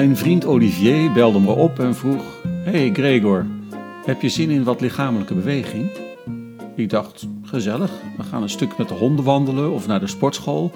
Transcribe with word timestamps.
Mijn 0.00 0.16
vriend 0.16 0.44
Olivier 0.44 1.12
belde 1.12 1.40
me 1.40 1.52
op 1.52 1.78
en 1.78 1.94
vroeg: 1.94 2.22
Hey 2.64 2.90
Gregor, 2.92 3.46
heb 4.04 4.22
je 4.22 4.28
zin 4.28 4.50
in 4.50 4.64
wat 4.64 4.80
lichamelijke 4.80 5.34
beweging? 5.34 5.90
Ik 6.76 6.90
dacht: 6.90 7.26
gezellig, 7.42 7.90
we 8.16 8.22
gaan 8.22 8.42
een 8.42 8.48
stuk 8.48 8.78
met 8.78 8.88
de 8.88 8.94
honden 8.94 9.24
wandelen 9.24 9.72
of 9.72 9.86
naar 9.86 10.00
de 10.00 10.06
sportschool 10.06 10.72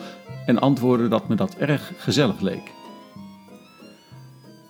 en 0.46 0.59
antwoordde 0.59 1.09
dat 1.09 1.29
me 1.29 1.34
dat 1.34 1.55
erg 1.55 1.93
gezellig 1.96 2.41
leek. 2.41 2.73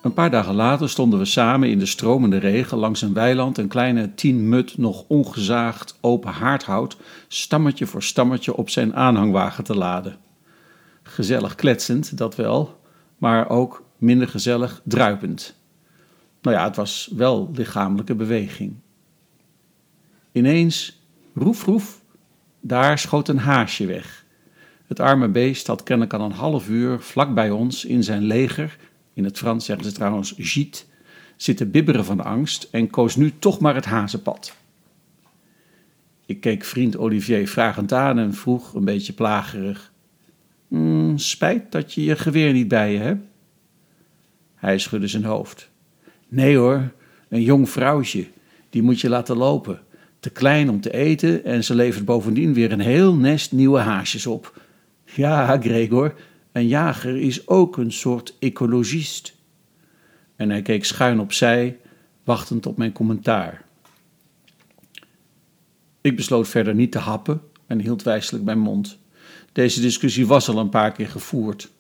Een 0.03 0.13
paar 0.13 0.31
dagen 0.31 0.55
later 0.55 0.89
stonden 0.89 1.19
we 1.19 1.25
samen 1.25 1.71
in 1.71 1.79
de 1.79 1.87
stromende 1.87 2.39
regen 2.39 2.79
langs 2.79 3.03
een 3.03 3.15
weiland 3.15 3.59
een 3.59 3.69
kleine 3.69 4.15
tien 4.15 4.49
mut 4.49 4.79
nog 4.79 5.05
ongezaagd 5.09 5.99
open 6.01 6.33
haardhout 6.33 6.97
stammetje 7.29 7.87
voor 7.87 8.03
stammetje 8.03 8.57
op 8.57 8.71
zijn 8.71 8.97
aanhangwagen 8.97 9.65
te 9.65 9.77
laden. 9.77 10.17
Gezellig 11.03 11.55
kletsend, 11.55 12.19
dat 12.19 12.37
wel, 12.37 12.81
maar 13.19 13.49
ook 13.49 13.84
minder 13.99 14.29
gezellig 14.29 14.81
druipend. 14.85 15.57
Nou 16.43 16.57
ja, 16.57 16.65
het 16.65 16.77
was 16.77 17.11
wel 17.17 17.51
lichamelijke 17.55 18.15
beweging. 18.15 18.75
Ineens, 20.33 21.01
roef 21.35 21.65
roef, 21.65 22.01
daar 22.61 22.99
schoot 22.99 23.29
een 23.29 23.39
haasje 23.39 23.87
weg. 23.87 24.25
Het 24.87 25.01
arme 25.01 25.29
beest 25.29 25.67
had 25.67 25.83
kennelijk 25.83 26.15
al 26.15 26.25
een 26.25 26.33
half 26.33 26.69
uur 26.69 27.01
vlak 27.01 27.35
bij 27.35 27.51
ons 27.51 27.85
in 27.85 28.03
zijn 28.03 28.23
leger, 28.23 28.77
in 29.15 29.25
het 29.25 29.39
Frans 29.39 29.65
zeggen 29.65 29.85
ze 29.85 29.93
trouwens 29.93 30.35
gîte, 30.35 30.93
zitten 31.37 31.71
bibberen 31.71 32.05
van 32.05 32.25
angst 32.25 32.69
en 32.71 32.91
koos 32.91 33.17
nu 33.17 33.33
toch 33.39 33.61
maar 33.61 33.75
het 33.75 33.85
hazenpad. 33.85 34.57
Ik 36.27 36.41
keek 36.41 36.65
vriend 36.65 36.97
Olivier 36.97 37.49
vragend 37.49 37.93
aan 37.93 38.19
en 38.19 38.35
vroeg, 38.35 38.75
een 38.75 38.85
beetje 38.85 39.13
plagerig: 39.13 39.93
mm, 40.69 41.19
Spijt 41.19 41.73
dat 41.73 41.93
je 41.93 42.05
je 42.05 42.17
geweer 42.17 42.53
niet 42.53 42.69
bij 42.69 42.93
je 42.93 42.99
hebt? 42.99 43.27
Hij 44.65 44.79
schudde 44.79 45.09
zijn 45.09 45.25
hoofd. 45.25 45.71
Nee 46.29 46.57
hoor, 46.57 46.93
een 47.29 47.43
jong 47.43 47.71
vrouwtje, 47.71 48.27
die 48.71 48.83
moet 48.83 49.01
je 49.01 49.09
laten 49.09 49.37
lopen. 49.37 49.81
Te 50.21 50.31
klein 50.31 50.71
om 50.71 50.81
te 50.81 50.93
eten 50.93 51.45
en 51.45 51.65
ze 51.65 51.75
levert 51.75 52.05
bovendien 52.05 52.55
weer 52.55 52.73
een 52.73 52.81
heel 52.81 53.15
nest 53.15 53.53
nieuwe 53.53 53.79
haasjes 53.79 54.27
op. 54.27 54.61
Ja, 55.05 55.59
Gregor, 55.61 56.15
een 56.53 56.67
jager 56.67 57.17
is 57.17 57.49
ook 57.49 57.77
een 57.77 57.93
soort 57.93 58.37
ecologist. 58.39 59.37
En 60.37 60.51
hij 60.51 60.63
keek 60.63 60.85
schuin 60.85 61.21
opzij, 61.21 61.79
wachtend 62.25 62.67
op 62.67 62.77
mijn 62.77 62.93
commentaar. 62.93 63.65
Ik 66.01 66.17
besloot 66.17 66.49
verder 66.49 66.75
niet 66.75 66.93
te 66.93 66.99
happen 66.99 67.41
en 67.67 67.81
hield 67.81 68.03
wijselijk 68.03 68.45
mijn 68.45 68.59
mond. 68.59 68.99
Deze 69.53 69.81
discussie 69.81 70.27
was 70.27 70.49
al 70.49 70.59
een 70.59 70.69
paar 70.69 70.93
keer 70.93 71.09
gevoerd. 71.09 71.71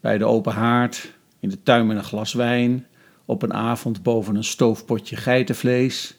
Bij 0.00 0.18
de 0.18 0.24
open 0.24 0.52
haard, 0.52 1.12
in 1.42 1.48
de 1.48 1.62
tuin 1.62 1.86
met 1.86 1.96
een 1.96 2.04
glas 2.04 2.32
wijn, 2.32 2.86
op 3.24 3.42
een 3.42 3.54
avond 3.54 4.02
boven 4.02 4.36
een 4.36 4.44
stoofpotje 4.44 5.16
geitenvlees. 5.16 6.18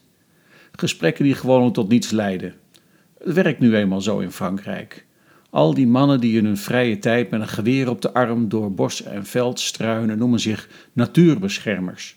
Gesprekken 0.72 1.24
die 1.24 1.34
gewoon 1.34 1.72
tot 1.72 1.90
niets 1.90 2.12
leiden. 2.12 2.54
Het 3.18 3.34
werkt 3.34 3.60
nu 3.60 3.76
eenmaal 3.76 4.02
zo 4.02 4.20
in 4.20 4.32
Frankrijk. 4.32 5.06
Al 5.50 5.74
die 5.74 5.88
mannen 5.88 6.20
die 6.20 6.38
in 6.38 6.46
hun 6.46 6.58
vrije 6.58 7.00
tijd 7.00 7.30
met 7.30 7.42
een 7.42 7.48
geweer 7.48 7.90
op 7.90 8.02
de 8.02 8.14
arm 8.14 8.50
door 8.50 8.74
bos 8.74 9.04
en 9.04 9.26
veld 9.26 9.60
struinen, 9.60 10.18
noemen 10.18 10.40
zich 10.40 10.70
natuurbeschermers. 10.94 12.16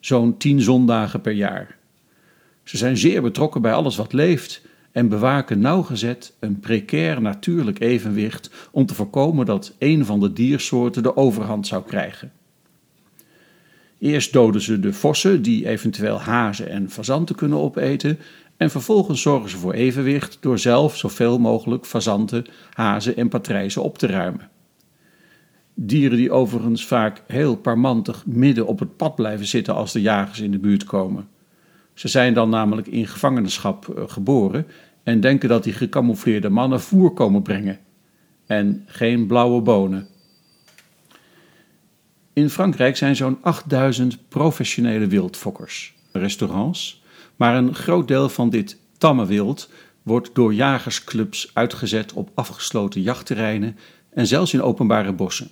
Zo'n 0.00 0.36
tien 0.36 0.60
zondagen 0.60 1.20
per 1.20 1.32
jaar. 1.32 1.76
Ze 2.64 2.76
zijn 2.76 2.96
zeer 2.96 3.22
betrokken 3.22 3.62
bij 3.62 3.72
alles 3.72 3.96
wat 3.96 4.12
leeft 4.12 4.62
en 4.92 5.08
bewaken 5.08 5.60
nauwgezet 5.60 6.32
een 6.38 6.60
precair 6.60 7.22
natuurlijk 7.22 7.80
evenwicht 7.80 8.50
om 8.70 8.86
te 8.86 8.94
voorkomen 8.94 9.46
dat 9.46 9.74
een 9.78 10.04
van 10.04 10.20
de 10.20 10.32
diersoorten 10.32 11.02
de 11.02 11.16
overhand 11.16 11.66
zou 11.66 11.84
krijgen. 11.84 12.32
Eerst 13.98 14.32
doden 14.32 14.60
ze 14.60 14.80
de 14.80 14.92
vossen 14.92 15.42
die 15.42 15.68
eventueel 15.68 16.20
hazen 16.20 16.68
en 16.68 16.90
fazanten 16.90 17.34
kunnen 17.34 17.58
opeten 17.58 18.18
en 18.56 18.70
vervolgens 18.70 19.22
zorgen 19.22 19.50
ze 19.50 19.56
voor 19.56 19.72
evenwicht 19.72 20.38
door 20.40 20.58
zelf 20.58 20.96
zoveel 20.96 21.38
mogelijk 21.38 21.86
fazanten, 21.86 22.44
hazen 22.72 23.16
en 23.16 23.28
patrijzen 23.28 23.82
op 23.82 23.98
te 23.98 24.06
ruimen. 24.06 24.48
Dieren 25.74 26.16
die 26.16 26.32
overigens 26.32 26.86
vaak 26.86 27.22
heel 27.26 27.56
parmantig 27.56 28.26
midden 28.26 28.66
op 28.66 28.78
het 28.78 28.96
pad 28.96 29.14
blijven 29.14 29.46
zitten 29.46 29.74
als 29.74 29.92
de 29.92 30.00
jagers 30.00 30.40
in 30.40 30.50
de 30.50 30.58
buurt 30.58 30.84
komen. 30.84 31.28
Ze 31.94 32.08
zijn 32.08 32.34
dan 32.34 32.50
namelijk 32.50 32.86
in 32.86 33.06
gevangenschap 33.06 33.88
eh, 33.88 34.02
geboren 34.06 34.66
en 35.02 35.20
denken 35.20 35.48
dat 35.48 35.64
die 35.64 35.72
gecamoufleerde 35.72 36.48
mannen 36.48 36.80
voer 36.80 37.10
komen 37.10 37.42
brengen. 37.42 37.78
En 38.46 38.82
geen 38.86 39.26
blauwe 39.26 39.60
bonen. 39.60 40.06
In 42.38 42.50
Frankrijk 42.50 42.96
zijn 42.96 43.16
zo'n 43.16 43.38
8000 43.40 44.28
professionele 44.28 45.06
wildfokkers, 45.06 45.94
restaurants, 46.12 47.02
maar 47.36 47.56
een 47.56 47.74
groot 47.74 48.08
deel 48.08 48.28
van 48.28 48.50
dit 48.50 48.78
tamme 48.98 49.26
wild 49.26 49.70
wordt 50.02 50.34
door 50.34 50.54
jagersclubs 50.54 51.50
uitgezet 51.54 52.12
op 52.12 52.30
afgesloten 52.34 53.02
jachtterreinen 53.02 53.76
en 54.10 54.26
zelfs 54.26 54.52
in 54.52 54.62
openbare 54.62 55.12
bossen. 55.12 55.50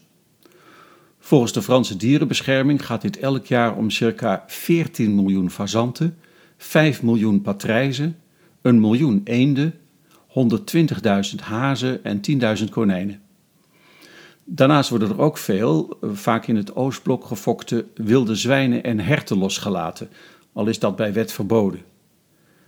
Volgens 1.18 1.52
de 1.52 1.62
Franse 1.62 1.96
dierenbescherming 1.96 2.86
gaat 2.86 3.02
dit 3.02 3.18
elk 3.18 3.46
jaar 3.46 3.76
om 3.76 3.90
circa 3.90 4.44
14 4.46 5.14
miljoen 5.14 5.50
fazanten, 5.50 6.16
5 6.56 7.02
miljoen 7.02 7.42
patrijzen, 7.42 8.16
een 8.62 8.80
miljoen 8.80 9.20
eenden, 9.24 9.74
120.000 10.28 11.40
hazen 11.40 12.04
en 12.04 12.20
10.000 12.58 12.64
konijnen. 12.70 13.20
Daarnaast 14.48 14.90
worden 14.90 15.10
er 15.10 15.20
ook 15.20 15.38
veel, 15.38 15.98
eh, 16.00 16.10
vaak 16.12 16.46
in 16.46 16.56
het 16.56 16.76
Oostblok 16.76 17.24
gefokte 17.24 17.86
wilde 17.94 18.34
zwijnen 18.34 18.82
en 18.82 19.00
herten 19.00 19.38
losgelaten, 19.38 20.08
al 20.52 20.66
is 20.66 20.78
dat 20.78 20.96
bij 20.96 21.12
wet 21.12 21.32
verboden. 21.32 21.80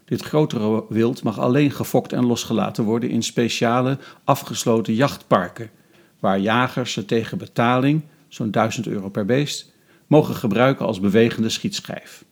Dit 0.04 0.22
grotere 0.22 0.84
wild 0.88 1.22
mag 1.22 1.38
alleen 1.38 1.70
gefokt 1.70 2.12
en 2.12 2.26
losgelaten 2.26 2.84
worden 2.84 3.10
in 3.10 3.22
speciale 3.22 3.98
afgesloten 4.24 4.94
jachtparken, 4.94 5.70
waar 6.18 6.38
jagers 6.38 6.92
ze 6.92 7.04
tegen 7.04 7.38
betaling, 7.38 8.02
zo'n 8.28 8.50
1000 8.50 8.86
euro 8.86 9.08
per 9.08 9.24
beest, 9.24 9.72
mogen 10.06 10.34
gebruiken 10.34 10.86
als 10.86 11.00
bewegende 11.00 11.48
schietschijf. 11.48 12.24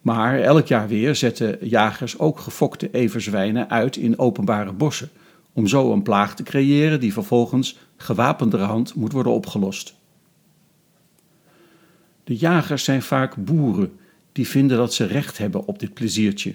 Maar 0.00 0.40
elk 0.40 0.66
jaar 0.66 0.88
weer 0.88 1.14
zetten 1.14 1.58
jagers 1.60 2.18
ook 2.18 2.38
gefokte 2.40 2.90
everzwijnen 2.90 3.70
uit 3.70 3.96
in 3.96 4.18
openbare 4.18 4.72
bossen, 4.72 5.10
om 5.58 5.66
zo 5.66 5.92
een 5.92 6.02
plaag 6.02 6.34
te 6.34 6.42
creëren 6.42 7.00
die 7.00 7.12
vervolgens 7.12 7.78
gewapenderhand 7.96 8.94
moet 8.94 9.12
worden 9.12 9.32
opgelost. 9.32 9.94
De 12.24 12.36
jagers 12.36 12.84
zijn 12.84 13.02
vaak 13.02 13.36
boeren 13.36 13.92
die 14.32 14.48
vinden 14.48 14.76
dat 14.76 14.94
ze 14.94 15.04
recht 15.04 15.38
hebben 15.38 15.66
op 15.66 15.78
dit 15.78 15.94
pleziertje. 15.94 16.54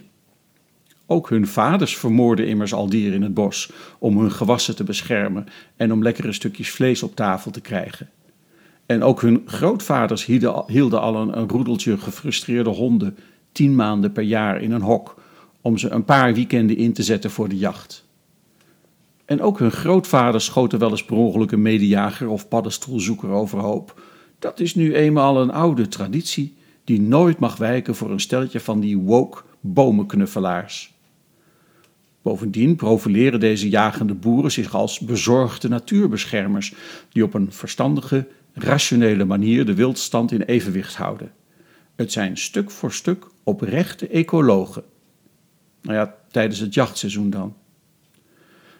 Ook 1.05 1.29
hun 1.29 1.47
vaders 1.47 1.97
vermoorden 1.97 2.47
immers 2.47 2.73
al 2.73 2.89
dieren 2.89 3.13
in 3.13 3.21
het 3.21 3.33
bos 3.33 3.71
om 3.99 4.19
hun 4.19 4.31
gewassen 4.31 4.75
te 4.75 4.83
beschermen 4.83 5.45
en 5.75 5.91
om 5.91 6.03
lekkere 6.03 6.33
stukjes 6.33 6.71
vlees 6.71 7.03
op 7.03 7.15
tafel 7.15 7.51
te 7.51 7.61
krijgen. 7.61 8.09
En 8.85 9.03
ook 9.03 9.21
hun 9.21 9.41
grootvaders 9.45 10.25
hielden 10.67 11.01
al 11.01 11.15
een, 11.15 11.49
roedeltje 11.49 11.97
gefrustreerde 11.97 12.69
honden 12.69 13.17
tien 13.51 13.75
maanden 13.75 14.11
per 14.11 14.23
jaar 14.23 14.61
in 14.61 14.71
een 14.71 14.81
hok 14.81 15.21
om 15.61 15.77
ze 15.77 15.89
een 15.89 16.05
paar 16.05 16.33
weekenden 16.33 16.77
in 16.77 16.93
te 16.93 17.03
zetten 17.03 17.31
voor 17.31 17.49
de 17.49 17.57
jacht. 17.57 18.02
En 19.25 19.41
ook 19.41 19.59
hun 19.59 19.71
grootvaders 19.71 20.45
schoten 20.45 20.79
wel 20.79 20.89
eens 20.89 21.05
per 21.05 21.15
ongeluk 21.15 21.51
een 21.51 21.61
medejager 21.61 22.27
of 22.27 22.47
paddenstoelzoeker 22.47 23.29
overhoop. 23.29 24.01
Dat 24.39 24.59
is 24.59 24.75
nu 24.75 24.95
eenmaal 24.95 25.41
een 25.41 25.51
oude 25.51 25.87
traditie 25.87 26.55
die 26.83 27.01
nooit 27.01 27.39
mag 27.39 27.57
wijken 27.57 27.95
voor 27.95 28.11
een 28.11 28.19
stelletje 28.19 28.59
van 28.59 28.79
die 28.79 28.97
woke 28.97 29.41
bomenknuffelaars. 29.59 30.93
Bovendien 32.21 32.75
profileren 32.75 33.39
deze 33.39 33.69
jagende 33.69 34.13
boeren 34.13 34.51
zich 34.51 34.75
als 34.75 34.99
bezorgde 34.99 35.67
natuurbeschermers 35.67 36.73
die 37.09 37.23
op 37.23 37.33
een 37.33 37.51
verstandige, 37.51 38.27
rationele 38.53 39.25
manier 39.25 39.65
de 39.65 39.73
wildstand 39.73 40.31
in 40.31 40.41
evenwicht 40.41 40.95
houden. 40.95 41.31
Het 41.95 42.11
zijn 42.11 42.37
stuk 42.37 42.71
voor 42.71 42.91
stuk 42.91 43.27
oprechte 43.43 44.07
ecologen. 44.07 44.83
Nou 45.81 45.97
ja, 45.97 46.15
tijdens 46.31 46.59
het 46.59 46.73
jachtseizoen 46.73 47.29
dan. 47.29 47.55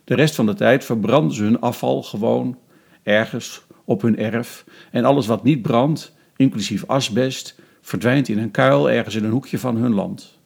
De 0.03 0.15
rest 0.15 0.35
van 0.35 0.45
de 0.45 0.53
tijd 0.53 0.85
verbranden 0.85 1.35
ze 1.35 1.43
hun 1.43 1.59
afval 1.59 2.03
gewoon 2.03 2.57
ergens 3.03 3.61
op 3.85 4.01
hun 4.01 4.17
erf 4.17 4.65
en 4.91 5.05
alles 5.05 5.27
wat 5.27 5.43
niet 5.43 5.61
brandt, 5.61 6.13
inclusief 6.35 6.85
asbest, 6.85 7.55
verdwijnt 7.81 8.29
in 8.29 8.37
een 8.37 8.51
kuil 8.51 8.89
ergens 8.89 9.15
in 9.15 9.23
een 9.23 9.31
hoekje 9.31 9.59
van 9.59 9.75
hun 9.75 9.93
land. 9.93 10.39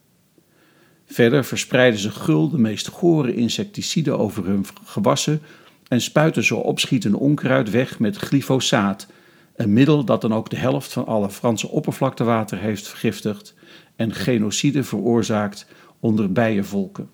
Verder 1.05 1.45
verspreiden 1.45 1.99
ze 1.99 2.11
gul 2.11 2.49
de 2.49 2.57
meest 2.57 2.87
gore 2.87 3.35
insecticiden 3.35 4.19
over 4.19 4.45
hun 4.45 4.65
gewassen 4.83 5.41
en 5.87 6.01
spuiten 6.01 6.43
ze 6.43 6.55
opschietende 6.55 7.17
onkruid 7.17 7.69
weg 7.69 7.99
met 7.99 8.17
glyfosaat, 8.17 9.07
een 9.55 9.73
middel 9.73 10.03
dat 10.03 10.21
dan 10.21 10.33
ook 10.33 10.49
de 10.49 10.57
helft 10.57 10.93
van 10.93 11.05
alle 11.05 11.29
Franse 11.29 11.67
oppervlaktewater 11.67 12.57
heeft 12.57 12.87
vergiftigd 12.87 13.53
en 13.95 14.13
genocide 14.13 14.83
veroorzaakt 14.83 15.67
onder 15.99 16.31
bijenvolken. 16.31 17.09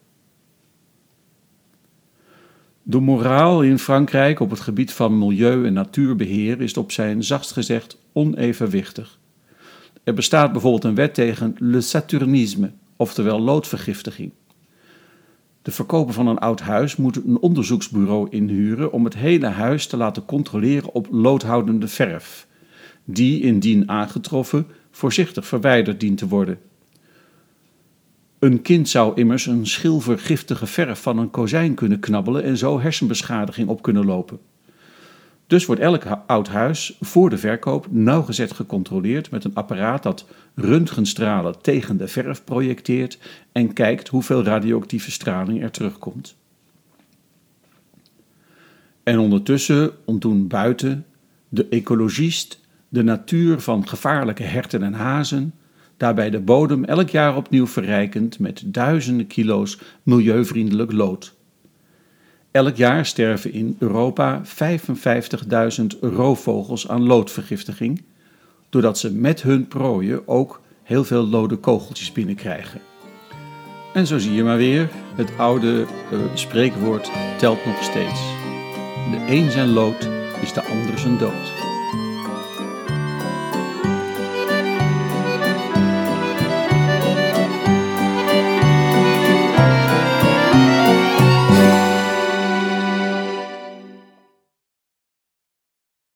De 2.86 3.00
moraal 3.00 3.62
in 3.62 3.80
Frankrijk 3.80 4.40
op 4.40 4.50
het 4.50 4.60
gebied 4.60 4.94
van 4.94 5.18
milieu- 5.18 5.66
en 5.66 5.74
natuurbeheer 5.74 6.62
is 6.62 6.78
op 6.78 6.92
zijn 6.92 7.24
zachtst 7.24 7.52
gezegd 7.52 7.98
onevenwichtig. 8.14 9.20
Er 10.04 10.14
bestaat 10.14 10.52
bijvoorbeeld 10.52 10.84
een 10.84 10.96
wet 10.96 11.14
tegen 11.14 11.56
le 11.58 11.82
saturnisme, 11.82 12.72
oftewel 12.96 13.40
loodvergiftiging. 13.40 14.32
De 15.62 15.72
verkoper 15.72 16.14
van 16.14 16.28
een 16.28 16.38
oud 16.38 16.60
huis 16.60 16.96
moet 16.96 17.16
een 17.16 17.40
onderzoeksbureau 17.40 18.28
inhuren 18.30 18.92
om 18.92 19.04
het 19.04 19.16
hele 19.16 19.48
huis 19.48 19.88
te 19.88 19.98
laten 19.98 20.26
controleren 20.26 20.94
op 20.94 21.08
loodhoudende 21.12 21.88
verf, 21.88 22.48
die 23.06 23.42
indien 23.42 23.90
aangetroffen 23.90 24.68
voorzichtig 24.92 25.48
verwijderd 25.48 26.00
dient 26.00 26.18
te 26.18 26.28
worden. 26.28 26.60
Een 28.44 28.62
kind 28.62 28.90
zou 28.90 29.16
immers 29.16 29.46
een 29.46 29.68
schilvergiftige 29.68 30.66
verf 30.66 31.02
van 31.02 31.18
een 31.18 31.30
kozijn 31.30 31.74
kunnen 31.74 32.00
knabbelen 32.00 32.44
en 32.44 32.58
zo 32.58 32.80
hersenbeschadiging 32.80 33.68
op 33.68 33.82
kunnen 33.82 34.06
lopen. 34.06 34.40
Dus 35.48 35.66
wordt 35.66 35.82
elk 35.82 36.04
oud 36.28 36.48
huis 36.48 36.98
voor 37.02 37.30
de 37.30 37.38
verkoop 37.38 37.88
nauwgezet 37.90 38.52
gecontroleerd 38.52 39.32
met 39.32 39.44
een 39.44 39.56
apparaat 39.56 40.04
dat 40.04 40.26
röntgenstralen 40.56 41.62
tegen 41.62 41.98
de 41.98 42.08
verf 42.08 42.44
projecteert 42.44 43.18
en 43.52 43.74
kijkt 43.74 44.08
hoeveel 44.08 44.44
radioactieve 44.44 45.12
straling 45.12 45.64
er 45.64 45.72
terugkomt. 45.72 46.36
En 49.04 49.20
ondertussen 49.20 49.92
ontdoen 50.06 50.48
buiten 50.48 51.06
de 51.50 51.68
ecologist 51.70 52.60
de 52.90 53.04
natuur 53.04 53.60
van 53.60 53.88
gevaarlijke 53.88 54.44
herten 54.44 54.84
en 54.84 54.94
hazen, 54.94 55.54
daarbij 56.04 56.30
de 56.30 56.40
bodem 56.40 56.84
elk 56.84 57.10
jaar 57.10 57.36
opnieuw 57.36 57.68
verrijkend 57.68 58.40
met 58.40 58.62
duizenden 58.66 59.28
kilo's 59.28 59.78
milieuvriendelijk 60.04 60.92
lood. 60.92 61.36
Elk 62.52 62.76
jaar 62.76 63.06
sterven 63.06 63.54
in 63.54 63.76
Europa 63.80 64.42
55.000 64.46 66.00
roofvogels 66.02 66.88
aan 66.88 67.04
loodvergiftiging, 67.04 68.04
doordat 68.70 68.98
ze 69.00 69.14
met 69.14 69.42
hun 69.42 69.68
prooien 69.68 70.28
ook 70.28 70.62
heel 70.84 71.04
veel 71.04 71.28
lode 71.28 71.56
kogeltjes 71.56 72.12
binnenkrijgen. 72.12 72.82
En 73.94 74.08
zo 74.08 74.18
zie 74.18 74.34
je 74.34 74.44
maar 74.44 74.58
weer, 74.58 74.90
het 75.16 75.38
oude 75.38 75.86
uh, 76.14 76.20
spreekwoord 76.34 77.12
telt 77.38 77.66
nog 77.66 77.84
steeds. 77.84 78.22
De 79.12 79.26
een 79.28 79.52
zijn 79.52 79.70
lood 79.70 80.10
is 80.42 80.54
de 80.54 80.64
ander 80.64 81.00
zijn 81.00 81.18
dood. 81.18 81.63